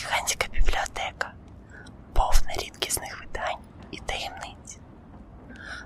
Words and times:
гігантська 0.00 0.46
бібліотека, 0.52 1.32
повна 2.12 2.52
рідкісних 2.52 3.20
видань 3.20 3.58
і 3.90 3.98
таємниць. 3.98 4.78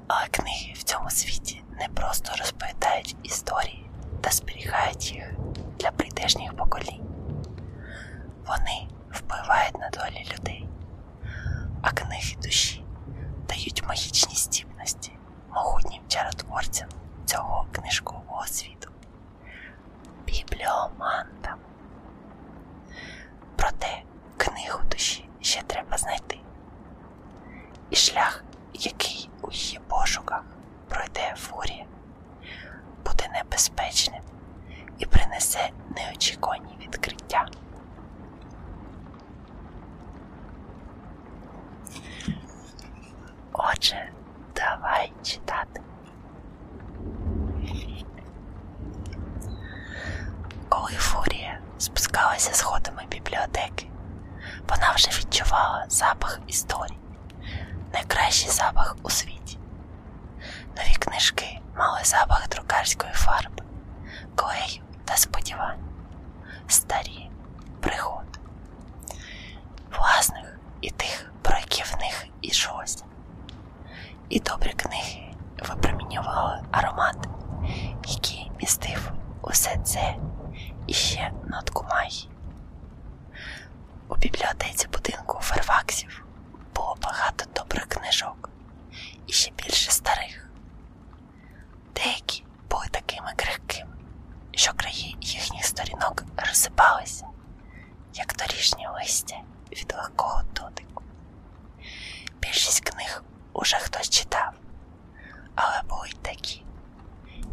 Але 0.09 0.27
книги 0.31 0.73
в 0.77 0.83
цьому 0.83 1.11
світі 1.11 1.63
не 1.79 1.89
просто 1.89 2.33
розповідають 2.39 3.17
історії 3.23 3.91
та 4.21 4.31
зберігають 4.31 5.12
їх 5.12 5.31
для 5.79 5.91
прийдешніх 5.91 6.56
поколінь. 6.56 7.06
Вони 8.47 8.89
впливають 9.11 9.79
на 9.79 9.91
долі 9.91 10.27
людей, 10.34 10.69
а 11.83 11.91
книги 11.91 12.37
душі 12.43 12.73
давай 44.85 45.13
читати. 45.23 45.81
Коли 50.69 50.93
Фурія 50.93 51.59
спускалася 51.79 52.55
сходами 52.55 53.03
бібліотеки, 53.11 53.87
вона 54.69 54.93
вже 54.95 55.09
відчувала 55.09 55.85
запах 55.89 56.41
історій, 56.47 56.99
найкращий 57.93 58.51
запах 58.51 58.97
у 59.03 59.11
світі. 59.11 59.59
Нові 60.77 60.95
книжки 60.95 61.61
мали 61.77 62.01
запах 62.05 62.49
друкарської 62.49 63.12
фарби, 63.12 63.65
клею 64.35 64.83
та 65.05 65.17
сподівань, 65.17 65.85
старі 66.69 67.31
пригод, 67.81 68.41
власних 69.99 70.59
і 70.81 70.91
тих, 70.91 71.33
про 71.43 71.56
які 71.59 71.83
в 71.83 71.97
них 72.00 72.27
ішлося. 72.43 73.05
І 74.28 74.41
добрі 74.41 74.74
випромінювали 76.14 76.62
аромат, 76.70 77.28
який 78.06 78.50
містив 78.60 79.12
усе 79.42 79.78
це 79.84 80.16
і 80.86 80.92
ще 80.92 81.32
нотку 81.47 81.86
магії. 81.91 82.30
У 84.08 84.16
бібліотеці 84.16 84.88
будинку 84.92 85.38
Ферфаксів 85.41 86.25
було 86.75 86.97
багато 87.02 87.44
добрих 87.56 87.86
книжок 87.86 88.50
і 89.26 89.32
ще 89.32 89.50
більше 89.50 89.91
старих. 89.91 90.48
Деякі 91.94 92.44
були 92.70 92.86
такими 92.91 93.32
крихкими, 93.36 93.91
що 94.52 94.72
краї 94.72 95.16
їхніх 95.20 95.64
сторінок 95.64 96.25
розсипалися, 96.36 97.26
як 98.14 98.32
торішнє 98.32 98.88
листя 98.94 99.36
від 99.72 99.94
легкого 99.96 100.42
дотику. 100.54 101.02
Більшість 102.41 102.81
книг 102.81 103.22
уже 103.52 103.76
хтось 103.76 104.10
читав, 104.10 104.52
але 105.54 105.82
були 105.88 106.09
й 106.09 106.16
такі, 106.22 106.65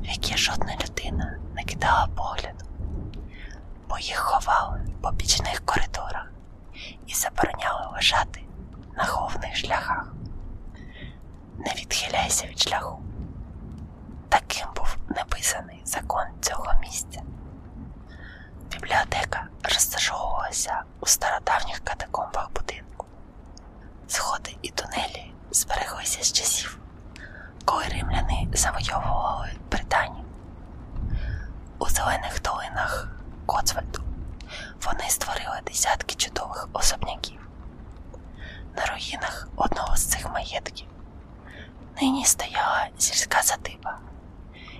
в 0.01 0.05
які 0.05 0.37
жодна 0.37 0.75
людина 0.83 1.37
не 1.55 1.63
кидала 1.63 2.07
погляду, 2.15 2.65
бо 3.89 3.97
їх 3.99 4.17
ховали 4.17 4.81
по 5.01 5.11
бічних 5.11 5.65
коридорах 5.65 6.31
і 7.07 7.13
забороняли 7.13 7.87
лежати 7.93 8.41
на 8.97 9.03
головних 9.03 9.55
шляхах. 9.55 10.13
Не 11.57 11.73
відхиляйся 11.73 12.47
від 12.47 12.59
шляху. 12.59 13.03
Таким 14.29 14.67
був 14.75 14.97
завойовували 28.53 29.51
Британію. 29.71 30.25
У 31.79 31.85
зелених 31.85 32.41
долинах 32.41 33.07
Коцвальду 33.45 34.03
вони 34.85 35.09
створили 35.09 35.61
десятки 35.67 36.15
чудових 36.15 36.69
особняків. 36.73 37.47
На 38.77 38.85
руїнах 38.85 39.47
одного 39.55 39.95
з 39.97 40.05
цих 40.05 40.33
маєтків 40.33 40.87
нині 42.01 42.25
стояла 42.25 42.87
сільська 42.97 43.41
садиба, 43.41 43.99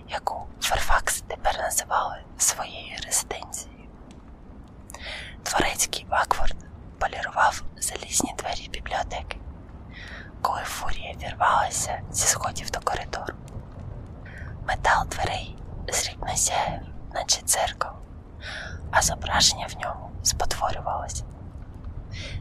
яку 0.10 0.48
Ферфакс 0.62 1.22
тепер 1.22 1.58
називали 1.58 2.18
своєю 2.38 2.98
резиденцією. 3.06 3.88
Дворецький 5.46 6.06
Бакфорд 6.10 6.56
полірував 7.00 7.64
залізні 7.78 8.36
двері 8.38 8.70
бібліотеки, 8.70 9.38
коли 10.42 10.62
фурія 10.64 11.16
вірвалася 11.24 12.02
зі 12.12 12.28
сходів 12.28 12.70
до 12.72 12.80
коридору. 12.80 13.34
Метал 14.72 15.06
дверей 15.06 15.56
зрібно 15.88 16.36
сяяв, 16.36 16.80
наче 17.14 17.42
дзеркало, 17.42 17.96
а 18.92 19.02
зображення 19.02 19.68
в 19.68 19.82
ньому 19.82 20.12
спотворювалося. 20.24 21.24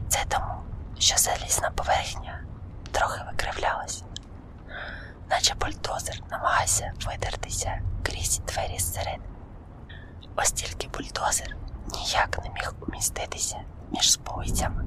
Це 0.09 0.19
тому, 0.27 0.63
що 0.99 1.17
залізна 1.17 1.71
поверхня 1.71 2.43
трохи 2.91 3.21
викривлялася, 3.31 4.03
наче 5.29 5.55
бульдозер 5.55 6.21
намагався 6.31 6.93
видертися 7.05 7.81
крізь 8.03 8.41
двері 8.47 8.79
зсередини. 8.79 9.23
Ось 10.35 10.51
тільки 10.51 10.87
бульдозер 10.87 11.57
ніяк 11.93 12.39
не 12.43 12.49
міг 12.49 12.73
уміститися 12.87 13.57
між 13.91 14.11
сполицями 14.11 14.85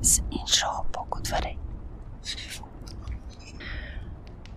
з 0.00 0.20
іншого 0.30 0.86
боку 0.94 1.20
дверей. 1.20 1.58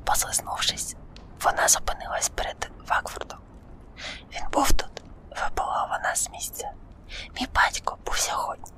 Послизнувшись, 0.03 0.95
вона 1.43 1.67
зупинилась 1.67 2.29
перед 2.29 2.71
Вакфордом. 2.87 3.39
Він 4.33 4.43
був 4.51 4.71
тут, 4.71 5.01
вона 6.01 6.15
з 6.15 6.29
місця. 6.29 6.71
Мій 7.35 7.47
батько 7.55 7.97
був 8.05 8.17
сьогодні. 8.17 8.71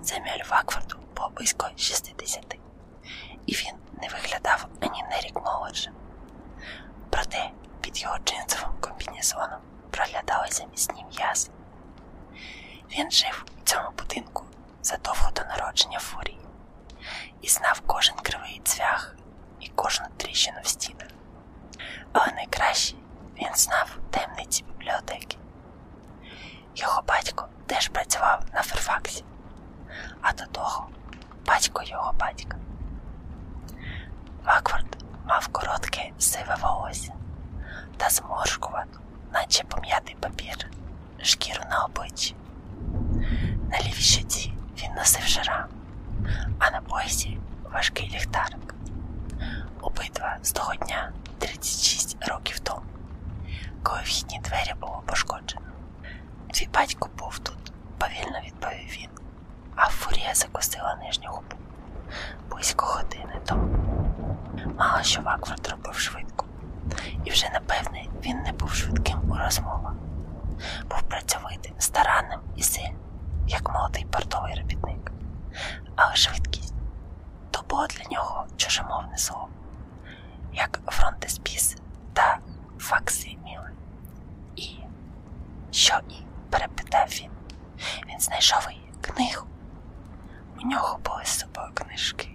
Земель 0.00 0.42
Вакфорду 0.50 0.96
було 1.16 1.28
близько 1.28 1.68
60, 1.76 2.56
і 3.46 3.52
він 3.52 3.74
не 4.02 4.08
виглядав 4.08 4.66
ані 4.80 5.02
на 5.10 5.20
рік 5.20 5.40
молодшим. 5.44 5.92
Проте 7.10 7.50
під 7.80 8.02
його 8.02 8.18
джинсовим 8.18 8.80
комбінезоном 8.80 9.60
проглядалися 9.90 10.64
міцні 10.64 11.04
м'язи. 11.10 11.50
Він 12.90 13.10
жив 13.10 13.44
у 13.58 13.64
цьому 13.64 13.90
будинку 13.98 14.44
задовго 14.82 15.30
до 15.30 15.42
народження 15.44 15.98
фурії 15.98 16.40
і 17.42 17.48
знав 17.48 17.82
кожен 17.86 18.16
кривий 18.16 18.60
цвях 18.64 19.16
і 19.60 19.68
кожну 19.68 20.06
тріщину 20.16 20.58
в 20.62 20.68
стінах. 20.68 21.08
Але 22.18 22.32
найкраще 22.36 22.96
він 23.38 23.54
знав 23.54 23.98
таємниці 24.10 24.64
бібліотеки. 24.64 25.36
Його 26.76 27.02
батько 27.08 27.48
теж 27.66 27.88
працював 27.88 28.42
на 28.54 28.62
Ферфаксі, 28.62 29.24
а 30.20 30.32
до 30.32 30.46
того 30.46 30.86
батько 31.46 31.82
його 31.82 32.12
батька. 32.12 32.56
Вакфорд 34.44 35.04
мав 35.26 35.48
коротке 35.48 36.12
сиве 36.18 36.56
волосся 36.62 37.12
та 37.96 38.08
зморшкувату, 38.10 39.00
наче 39.32 39.64
пом'ятий 39.64 40.16
папір, 40.20 40.70
шкіру 41.22 41.62
на 41.70 41.84
обличчі. 41.84 42.36
На 43.70 43.78
лівій 43.78 43.92
щоці 43.92 44.52
він 44.82 44.92
носив 44.94 45.22
шрам, 45.22 45.68
а 46.58 46.70
на 46.70 46.80
поясі 46.80 47.38
важкий 47.72 48.10
ліхтарик. 48.10 48.74
Обидва 49.80 50.36
з 50.42 50.52
того 50.52 50.74
дня 50.74 51.12
36 51.38 52.28
років 52.28 52.58
тому 52.58 52.82
коли 53.86 54.00
вхідні 54.02 54.40
двері 54.44 54.74
було 54.80 55.02
пошкоджено. 55.06 55.66
Твій 56.52 56.68
батько 56.74 57.08
був 57.18 57.38
тут, 57.38 57.72
повільно 57.98 58.40
відповів 58.46 58.98
він, 59.00 59.08
а 59.76 59.86
фурія 59.86 60.34
закусила 60.34 60.98
нижню 61.02 61.28
губу. 61.30 61.56
Близько 62.50 62.86
години 62.86 63.40
тому. 63.46 63.68
Мало 64.78 65.02
що 65.02 65.22
Вакфорд 65.22 65.68
робив 65.68 65.98
швидко, 65.98 66.46
і 67.24 67.30
вже 67.30 67.50
напевне 67.52 68.04
він 68.24 68.42
не 68.42 68.52
був 68.52 68.72
швидким 68.74 69.30
у 69.30 69.34
розмовах. 69.34 69.92
Був 70.90 71.02
працьовитим, 71.02 71.74
старанним 71.78 72.40
і 72.56 72.62
сильним, 72.62 72.96
як 73.46 73.72
молодий 73.74 74.06
портовий 74.10 74.54
робітник. 74.54 75.12
Але 75.96 76.14
швидкість 76.14 76.74
то 77.50 77.62
було 77.68 77.86
для 77.86 78.16
нього 78.16 78.46
чужемовне 78.56 79.18
слово, 79.18 79.48
як 80.56 80.80
фронтиспіс 80.86 81.76
та 82.12 82.38
факсиміли. 82.78 83.70
І 84.56 84.68
що 85.70 86.00
і? 86.10 86.14
перепитав 86.50 87.08
він. 87.08 87.30
Він 88.08 88.20
знайшов 88.20 88.68
її 88.70 88.92
книгу. 89.00 89.46
У 90.62 90.66
нього 90.66 90.98
були 91.04 91.24
з 91.24 91.38
собою 91.38 91.68
книжки. 91.74 92.28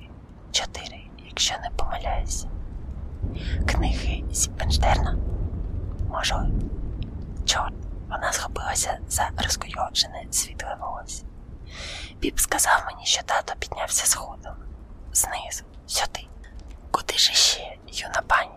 Чотири, 0.51 1.01
якщо 1.29 1.56
не 1.63 1.69
помиляюся. 1.69 2.47
Книги 3.68 4.24
Зіппенштерна? 4.31 5.17
Може, 6.09 6.50
чорт, 7.45 7.74
вона 8.09 8.33
схопилася 8.33 9.00
за 9.07 9.29
розкойоджене 9.38 10.25
світле 10.31 10.77
волосся. 10.81 11.25
Піп 12.19 12.39
сказав 12.39 12.83
мені, 12.91 13.06
що 13.06 13.24
тато 13.24 13.53
піднявся 13.59 14.06
сходом. 14.07 14.56
Знизу, 15.13 15.63
сюди. 15.85 16.30
Куди 16.91 17.17
ж 17.17 17.31
іще, 17.31 17.77
юна 17.88 18.21
пані? 18.27 18.51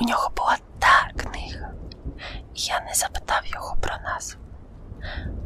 У 0.00 0.04
нього 0.04 0.30
була 0.36 0.58
та 0.78 1.10
книга, 1.16 1.70
і 2.54 2.60
я 2.60 2.80
не 2.80 2.94
запитав 2.94 3.46
його 3.46 3.76
про 3.80 3.96
назву. 4.04 4.40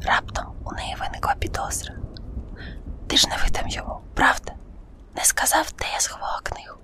Раптом 0.02 0.56
у 0.64 0.72
неї 0.72 0.96
виникла 1.00 1.34
підозра. 1.34 1.94
Ти 3.06 3.16
ж 3.16 3.28
не 3.28 3.36
видав 3.36 3.69
йому, 3.69 4.00
правда? 4.14 4.52
Не 5.16 5.25
сказав, 5.25 5.72
де 5.78 5.84
я 5.92 6.00
сховала 6.00 6.40
книгу. 6.42 6.76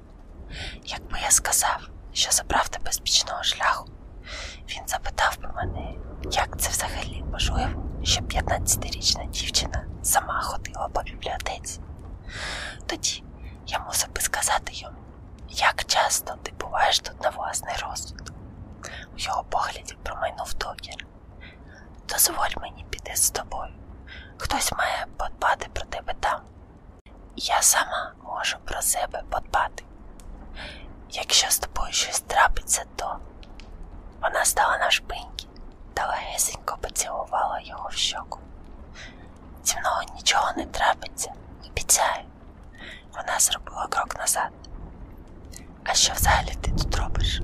Якби 0.85 1.19
я 1.25 1.31
сказав, 1.31 1.89
що 2.13 2.31
забрав 2.33 2.69
тебе 2.69 2.93
з 2.93 3.01
бічного 3.01 3.43
шляху, 3.43 3.87
він 4.69 4.83
запитав 4.87 5.39
би 5.43 5.49
мене, 5.57 5.95
як 6.31 6.61
це 6.61 6.71
взагалі 6.71 7.25
можливо, 7.33 7.83
що 8.03 8.21
15-річна 8.21 9.31
дівчина 9.31 9.85
сама 10.03 10.41
ходила 10.43 10.89
по 10.89 11.03
бібліотеці. 11.03 11.81
Тоді 12.87 13.23
я 13.71 13.79
мусив 13.79 14.13
би 14.15 14.21
сказати 14.21 14.73
йому, 14.75 14.97
як 15.49 15.85
часто 15.85 16.35
ти 16.43 16.53
буваєш 16.61 16.99
тут 16.99 17.21
на 17.21 17.31
власний 17.31 17.75
розсуд. 17.77 18.33
У 19.15 19.19
його 19.19 19.45
погляді 19.45 19.97
промайнув 20.03 20.55
докір. 20.55 21.07
Дозволь 22.09 22.61
мені 22.61 22.85
піти 22.91 23.17
з 23.17 23.31
тобою. 23.31 23.73
Хтось 24.39 24.73
має 24.73 25.07
подбати 25.17 25.69
про 25.73 25.85
тебе 25.85 26.15
там. 26.21 26.41
Я 27.37 27.63
сама 27.63 28.13
можу 28.23 28.57
про 28.65 28.83
себе 28.83 29.23
подбати. 29.31 29.85
Якщо 31.11 31.51
з 31.51 31.59
тобою 31.59 31.93
щось 31.93 32.21
трапиться, 32.21 32.85
то 32.97 33.19
вона 34.23 34.45
стала 34.45 34.79
навшпиньки 34.79 35.47
та 35.95 36.07
легесенько 36.07 36.79
поцілувала 36.81 37.61
його 37.61 37.89
в 37.89 37.93
щоку. 37.93 38.41
Зі 39.65 39.77
мною 39.79 40.09
нічого 40.17 40.53
не 40.57 40.67
трапиться, 40.67 41.33
обіцяю. 41.67 42.30
Вона 43.17 43.39
зробила 43.39 43.87
крок 43.87 44.17
назад. 44.19 44.51
А 45.85 45.95
що 45.95 46.13
взагалі 46.13 46.55
ти 46.61 46.71
тут 46.71 46.95
робиш? 46.97 47.41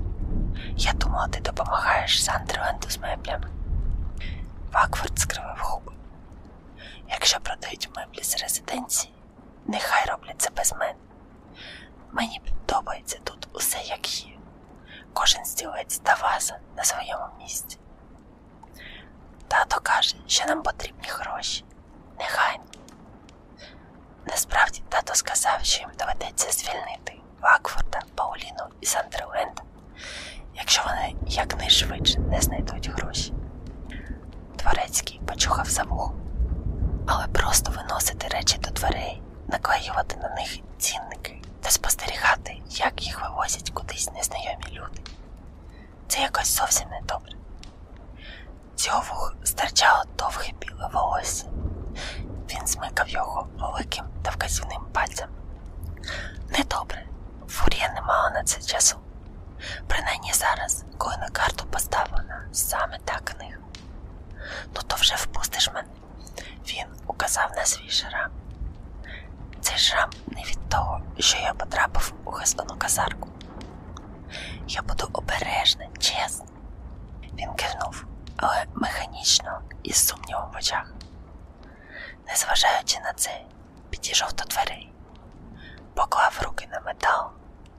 Я 0.77 0.93
думала, 0.93 1.27
ти 1.27 1.39
допомагаєш 1.39 2.23
Сандерленду 2.23 2.89
з 2.89 2.97
меблями. 2.97 3.47
Вакфорд 4.73 5.19
скривив 5.19 5.57
губи. 5.59 5.91
Якщо 7.09 7.39
продають 7.39 7.89
меблі 7.95 8.23
з 8.23 8.41
резиденції, 8.41 9.13
нехай 9.65 10.05
роблять 10.05 10.41
це 10.41 10.49
без 10.49 10.73
мене. 10.73 10.95
Мені 12.11 12.41
подобається 12.45 13.19
тут 13.23 13.47
усе 13.53 13.77
як 13.83 14.25
є. 14.25 14.33
Кожен 15.13 15.45
стілець 15.45 15.97
та 15.99 16.13
ваза 16.21 16.59
на 16.77 16.83
своєму 16.83 17.25
місці. 17.39 17.77
Тато 19.47 19.79
каже, 19.83 20.15
що 20.27 20.45
нам 20.45 20.63
потрібні 20.63 21.07
гроші. 21.09 21.65
Нехай. 22.19 22.59
Насправді 24.25 24.83
тато 24.89 25.15
сказав, 25.15 25.59
що 25.63 25.79
їм 25.81 25.89
доведеться 25.99 26.51
звільнити 26.51 27.13
Вакфорда, 27.41 28.01
Пауліну 28.15 28.65
і 28.81 28.85
Сандерленда, 28.85 29.63
якщо 30.55 30.83
вони 30.85 31.15
якнайшвидше 31.67 32.19
не 32.19 32.41
знайдуть 32.41 32.89
гроші. 32.89 33.33
Дворецький 34.57 35.21
почухав 35.27 35.69
за 35.69 35.83
вухом. 35.83 36.13
але 37.07 37.27
просто 37.27 37.71
виносити 37.71 38.27
речі 38.27 38.57
до 38.57 38.69
дверей, 38.69 39.21
наклеювати 39.47 40.15
на 40.15 40.29
них 40.29 40.59
цінники 40.77 41.41
та 41.61 41.69
спостерігати, 41.69 42.61
як 42.69 43.05
їх 43.05 43.21
вивозять 43.21 43.69
кудись 43.69 44.09
незнайомі 44.15 44.63
люди. 44.71 45.01
Це 46.07 46.21
якось 46.21 46.57
зовсім 46.57 46.89
не 46.89 47.01
добре. 47.01 47.31
З 48.75 48.87
його 48.87 48.99
вух 48.99 49.35
стирчало 49.43 50.03
довге 50.17 50.51
біле 50.59 50.89
волосся. 50.93 51.45
Він 52.49 52.67
змикав 52.67 53.09
його 53.09 53.47
великим 53.59 54.05
та 54.21 54.31
вказівним 54.31 54.81
пальцем. 54.93 55.29
Недобре, 56.49 57.05
фурія 57.47 57.93
не 57.95 58.01
мала 58.01 58.29
на 58.29 58.43
це 58.43 58.61
часу. 58.61 58.97
Принаймні 59.87 60.33
зараз, 60.33 60.85
коли 60.97 61.17
на 61.17 61.29
карту 61.29 61.65
поставлена 61.65 62.47
саме 62.51 62.99
та 63.05 63.19
книга. 63.19 63.57
Ну 64.75 64.81
то 64.87 64.95
вже 64.95 65.15
впустиш 65.15 65.69
мене. 65.73 65.87
Він 66.67 66.85
указав 67.07 67.51
на 67.55 67.65
свій 67.65 67.89
шрам. 67.89 68.31
Цей 69.61 69.77
шрам 69.77 70.09
не 70.27 70.41
від 70.41 70.69
того, 70.69 71.01
що 71.19 71.37
я 71.37 71.53
потрапив 71.53 72.13
у 72.25 72.31
газону 72.31 72.75
казарку. 72.77 73.29
Я 74.67 74.81
буду 74.81 75.09
обережна, 75.13 75.87
чесно. 75.99 76.45
Він 77.33 77.53
кивнув, 77.53 78.05
але 78.37 78.65
механічно 78.75 79.61
і 79.83 79.93
з 79.93 80.07
сумнівом 80.07 80.51
в 80.53 80.57
очах. 80.57 80.93
Незважаючи 82.27 82.99
на 82.99 83.13
це, 83.13 83.41
підійшов 83.89 84.33
до 84.33 84.43
дверей, 84.43 84.93
поклав 85.93 86.39
руки 86.43 86.67
на 86.71 86.79
метал 86.79 87.36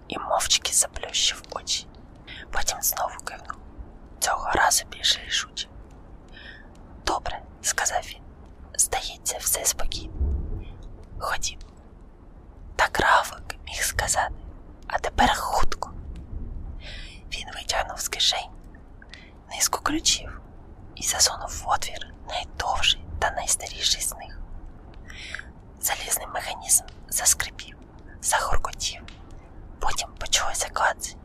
і 0.08 0.18
мовчки 0.18 0.72
заплющив 0.72 1.42
очі. 1.50 1.86
Потім 2.50 2.82
знову 2.82 3.16
кивнув. 3.24 3.58
Цього 4.18 4.50
разу 4.52 4.84
більше 4.90 5.20
рішуче. 5.26 5.68
Добре, 7.06 7.42
сказав 7.62 8.02
він. 8.06 8.22
Здається, 8.74 9.38
все 9.38 9.64
спокійно. 9.64 10.12
Ходім. 11.18 11.58
Так 12.76 13.00
Равлик 13.00 13.56
міг 13.66 13.82
сказати, 13.82 14.34
а 14.86 14.98
тепер 14.98 15.36
хутко. 15.36 15.92
Він 17.32 17.46
витягнув 17.54 18.00
з 18.00 18.08
кишень 18.08 18.50
низку 19.50 19.80
ключів 19.82 20.40
і 20.94 21.02
засунув 21.02 21.62
в 21.64 21.68
отвір 21.68 22.14
найдовший 22.28 23.04
та 23.18 23.30
найстаріший 23.30 24.02
з 24.02 24.14
них. 24.14 24.38
Залізний 25.80 26.26
механізм 26.26 26.84
заскрипів, 27.08 27.76
загоркотів, 28.22 29.02
потім 29.80 30.08
почулося 30.18 30.68
клацання, 30.68 31.22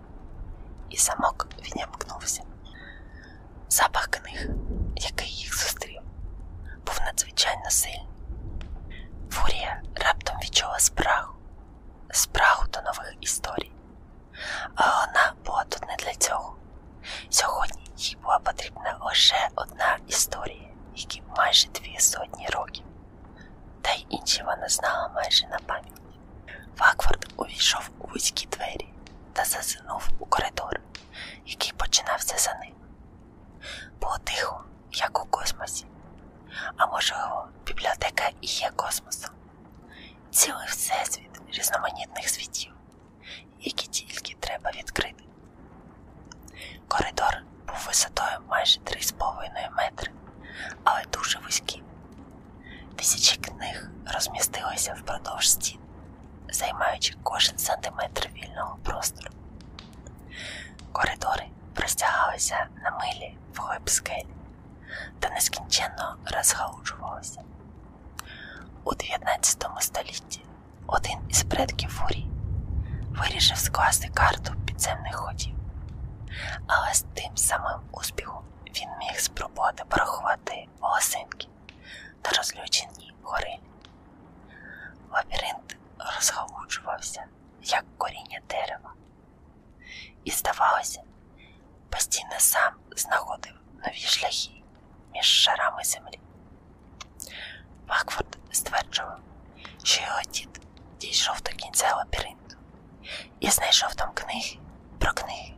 і 0.89 0.97
замок 0.97 1.47
відімкнувся. 1.65 2.43
Запах 3.69 4.07
книг, 4.07 4.49
який 4.95 5.29
їх 5.29 5.57
зустрів, 5.57 6.01
був 6.85 6.99
надзвичайно 7.05 7.69
сильний. 7.69 8.07
Фурія 9.29 9.81
раптом 9.95 10.37
відчула 10.43 10.79
спрагу, 10.79 11.33
спрагу 12.11 12.67
до 12.73 12.81
нових 12.81 13.13
історій. 13.21 13.71
А 14.75 14.83
вона 14.85 15.33
була 15.45 15.63
тут 15.63 15.87
не 15.87 15.95
для 15.95 16.13
цього. 16.13 16.55
Сьогодні 17.29 17.83
їй 17.97 18.17
була 18.23 18.39
потрібна 18.39 18.97
лише 19.01 19.49
одна 19.55 19.97
історія, 20.07 20.69
якій 20.95 21.23
майже 21.37 21.67
дві 21.67 21.99
сотні 21.99 22.47
років. 22.47 22.85
Та 23.81 23.91
й 23.91 24.05
інші 24.09 24.43
вона 24.43 24.69
знала 24.69 25.11
майже 25.15 25.47
на 25.47 25.59
пам'ять. 25.59 26.01
Вакфорд 26.77 27.33
увійшов 27.37 27.89
вузькі 28.13 28.47
двері 28.47 28.89
та 29.33 29.45
зазирнув 29.45 30.09
у 30.19 30.25
коридор, 30.25 30.79
який 31.45 31.73
починався 31.73 32.37
за 32.37 32.53
ним. 32.53 32.73
Було 34.01 34.17
тихо, 34.23 34.63
як 34.91 35.23
у 35.23 35.27
космосі. 35.27 35.85
А 36.77 36.85
можливо, 36.85 37.47
бібліотека 37.65 38.29
і 38.41 38.47
є 38.47 38.71
космосом. 38.75 39.31
Цілий 40.31 40.67
всесвіт 40.67 41.41
різноманітних 41.51 42.29
світів, 42.29 42.73
які 43.59 43.87
тільки 43.87 44.35
треба 44.39 44.71
відкрити. 44.71 45.23
Коридор 46.87 47.43
був 47.67 47.83
висотою 47.87 48.39
майже 48.49 48.79
3,5 48.79 49.75
метри, 49.77 50.11
але 50.83 51.03
дуже 51.11 51.39
вузький. 51.39 51.83
Тисячі 52.95 53.37
книг 53.37 53.89
розмістилися 54.05 54.93
впродовж 54.93 55.49
стін, 55.49 55.79
займаючи 56.49 57.15
кожен 57.23 57.57
сантиметр 57.57 58.02
нескінченно. 66.43 67.43
У 68.83 68.95
19 68.95 69.65
столітті 69.79 70.45
один 70.87 71.19
із 71.29 71.43
предків 71.43 71.89
фурії 71.89 72.31
вирішив 73.09 73.57
скласти 73.57 74.07
карту 74.07 74.53
підземних 74.65 75.15
ходів, 75.15 75.55
але 76.67 76.93
з 76.93 77.01
тим 77.01 77.37
самим 77.37 77.79
успіхом 77.91 78.43
він 78.67 78.89
міг 78.99 79.19
спробувати 79.19 79.83
порахувати 79.89 80.67
волосинки 80.79 81.47
та 82.21 82.37
розлючені 82.37 83.13
горилі. 83.23 83.59
Лабіринт 85.11 85.77
розгалуджувався, 86.15 87.25
як 87.61 87.85
коріння 87.97 88.39
дерева, 88.49 88.93
і, 90.23 90.31
здавалося, 90.31 91.01
постійно 91.89 92.35
сам 92.37 92.73
знаходив 92.95 93.53
нові 93.85 93.97
шляхи 93.97 94.63
між 95.13 95.25
шарами 95.25 95.83
землі. 95.83 96.19
Бакфорд 97.93 98.37
стверджував, 98.51 99.19
що 99.83 100.01
його 100.01 100.21
дід 100.33 100.61
дійшов 100.99 101.41
до 101.41 101.51
кінця 101.51 101.95
лабіринту 101.95 102.55
і 103.39 103.49
знайшов 103.49 103.95
там 103.95 104.09
книги 104.13 104.57
про 104.99 105.13
книги. 105.13 105.53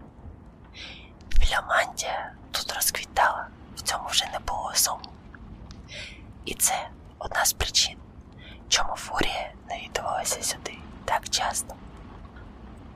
Бібліомантія 1.28 2.34
тут 2.52 2.74
розквітала, 2.74 3.48
в 3.76 3.82
цьому 3.82 4.08
вже 4.08 4.26
не 4.34 4.40
було 4.40 4.72
суму. 4.74 5.12
І 6.46 6.54
це 6.54 6.90
одна 7.20 7.46
з 7.46 7.54
причин, 7.54 7.98
чому 8.70 8.96
Фурія 8.96 9.52
навідувалася 9.70 10.44
сюди 10.44 10.78
так 11.06 11.30
часто. 11.30 11.76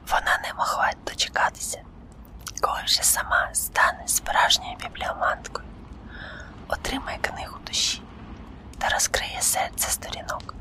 Вона 0.07 0.39
не 0.43 0.53
могла 0.53 0.91
дочекатися, 1.05 1.83
коли 2.61 2.79
вже 2.85 3.03
сама 3.03 3.49
стане 3.53 4.07
справжньою 4.07 4.77
бібліоманткою, 4.77 5.67
отримає 6.67 7.17
книгу 7.17 7.59
душі 7.67 8.01
та 8.79 8.89
розкриє 8.89 9.41
серце 9.41 9.89
сторінок. 9.89 10.55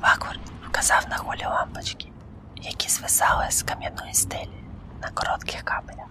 Ваквард 0.00 0.40
вказав 0.68 1.06
на 1.10 1.16
голі 1.16 1.44
лампочки, 1.44 2.08
які 2.56 2.88
звисали 2.88 3.50
з 3.50 3.62
кам'яної 3.62 4.14
стелі 4.14 4.64
на 5.02 5.10
коротких 5.10 5.62
кабелях. 5.62 6.06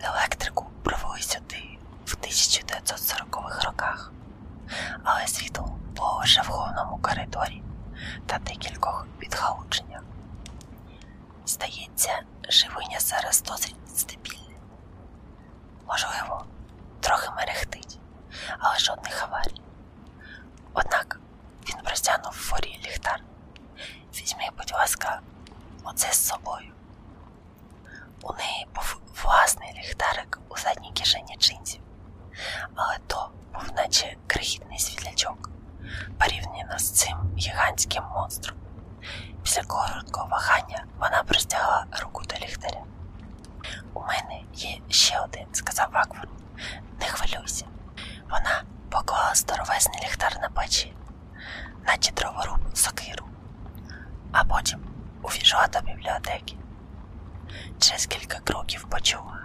Електрику 0.00 0.66
провели 0.82 1.20
сюди 1.20 1.78
в 2.06 2.16
1940-х 2.22 3.64
роках, 3.64 4.12
але 5.04 5.26
світло 5.26 5.78
було 5.96 6.18
лише 6.20 6.42
в 6.42 6.46
головному 6.46 6.98
коридорі 7.02 7.62
та 8.26 8.38
декількох 8.38 9.06
відгалудженнях. 9.22 10.02
Здається, 11.46 12.22
живиня 12.48 13.00
зараз 13.00 13.42
досить 13.42 13.76
стабільне. 13.96 14.56
Можливо, 15.88 16.44
трохи 17.00 17.30
мерехтить, 17.36 17.98
але 18.58 18.78
жодних 18.78 19.22
аварій. 19.22 19.60
Однак 20.72 21.20
він 21.68 21.76
простягнув 21.84 22.32
форі 22.32 22.80
ліхтар. 22.86 23.20
Візьми, 24.14 24.48
будь 24.58 24.72
ласка, 24.72 25.20
оце 25.84 26.12
з 26.12 26.26
собою. 26.26 26.72
У 28.22 28.32
неї 28.32 28.66
був 28.74 29.00
власний 29.24 29.72
ліхтарик 29.78 30.38
у 30.48 30.56
задній 30.56 30.92
кишені 30.92 31.36
джинсів, 31.38 31.80
але 32.74 32.98
то 33.06 33.30
був 33.54 33.72
наче 33.76 34.16
крихітний 34.26 34.78
світлячок, 34.78 35.50
порівняно 36.18 36.78
з 36.78 36.90
цим 36.90 37.36
гігантським 37.38 38.04
монстром. 38.14 38.56
Після 39.42 39.62
короткого 39.62 40.26
вагання 40.26 40.84
вона 40.98 41.22
простягла 41.22 41.86
руку 42.02 42.22
до 42.24 42.36
ліхтаря. 42.36 42.80
У 43.94 44.00
мене 44.00 44.42
є 44.54 44.78
ще 44.88 45.20
один, 45.20 45.46
сказав 45.52 45.90
Вакфорд. 45.92 46.28
Не 47.00 47.06
хвилюйся. 47.06 47.66
Вона 48.30 48.62
поклала 48.90 49.34
здоровезний 49.34 50.00
ліхтар 50.02 50.38
на 50.42 50.48
печі, 50.48 50.96
наче 51.86 52.12
дроворуб 52.12 52.58
сокиру, 52.74 53.24
а 54.32 54.44
потім 54.44 54.80
увійшла 55.22 55.66
до 55.66 55.80
бібліотеки. 55.80 56.56
Через 57.78 58.06
кілька 58.06 58.38
кроків 58.38 58.84
почула, 58.84 59.38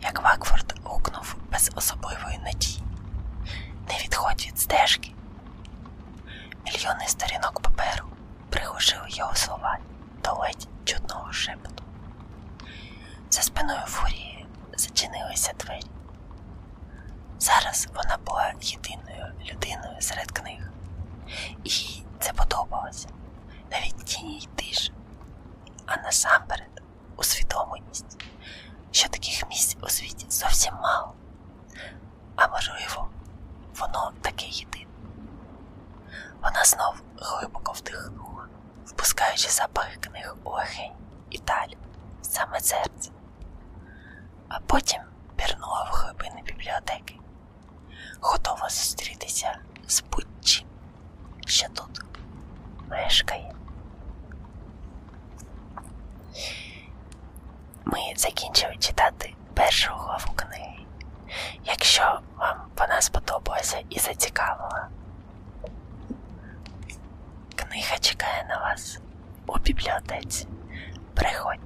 як 0.00 0.22
Вакфорд 0.22 0.74
гукнув 0.84 1.36
без 1.52 1.70
особливої 1.74 2.38
надії. 2.38 2.82
Не 3.88 3.94
відходь 4.04 4.46
від 4.46 4.58
стежки. 4.58 5.12
Мільйони 6.64 7.06
сторінок 7.06 7.60
паперу 7.60 8.04
приглушили 8.50 9.06
його 9.08 9.34
слова 9.34 9.78
до 10.24 10.32
ледь 10.32 10.68
чудного 10.84 11.32
шепоту. 11.32 11.84
За 13.30 13.42
спиною 13.42 13.80
фурії 13.86 14.46
зачинилися 14.76 15.52
двері. 15.58 15.86
Зараз 17.38 17.88
вона 17.94 18.18
була 18.26 18.52
єдиною 18.60 19.32
людиною 19.52 19.96
серед 20.00 20.30
книг, 20.30 20.70
і 21.64 21.70
їй 21.70 22.06
це 22.20 22.32
подобалося 22.32 23.08
навіть 23.70 24.04
тіні 24.04 24.48
тиші, 24.54 24.92
а 25.86 25.96
насамперед 26.24 26.82
усвідомленість, 27.16 28.24
що 28.90 29.08
таких 29.08 29.48
місць 29.48 29.76
у 29.82 29.88
світі 29.88 30.26
зовсім 30.30 30.74
мало, 30.74 31.12
а 32.36 32.48
можливо, 32.48 33.08
воно 33.78 34.12
таке 34.20 34.46
єдине. 34.46 34.86
Вона 36.42 36.64
знов 36.64 36.94
глибоко 37.16 37.72
вдихнула, 37.72 38.46
впускаючи 38.86 39.48
запахи 39.48 39.96
книг 40.00 40.36
у 40.44 40.50
легень 40.50 40.92
і 41.30 41.38
далі, 41.38 41.76
в 42.22 42.26
саме 42.26 42.60
серце, 42.60 43.10
а 44.48 44.60
потім 44.60 45.00
пірнула 45.36 45.90
в 45.92 45.94
глибини 45.96 46.42
бібліотеки, 46.44 47.18
готова 48.20 48.68
зустрітися 48.68 49.58
з 49.88 50.02
будь-чим, 50.02 50.66
що 51.46 51.68
тут 51.68 52.04
мешкає. 52.90 53.52
Ми 57.84 57.98
закінчили 58.16 58.76
читати 58.76 59.34
першу 59.54 59.92
главу 59.94 60.32
книги. 60.36 60.78
Якщо 61.64 62.20
вам 62.36 62.56
вона 62.78 63.00
сподобалася 63.72 63.84
і 63.90 63.98
зацікавила, 63.98 64.88
книга 67.56 67.98
чекає 68.00 68.46
на 68.48 68.58
вас 68.58 69.00
у 69.46 69.58
бібліотеці. 69.58 70.46
Приходьте. 71.14 71.61